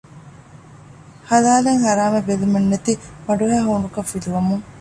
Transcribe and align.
ޙަލާލެއް 1.27 1.83
ޙަރާމެއް 1.85 2.27
ބެލުމެއްނެތި 2.27 2.93
ބަނޑުހައި 3.25 3.65
ހޫނުކަން 3.67 4.09
ފިލުވަމުން 4.11 4.63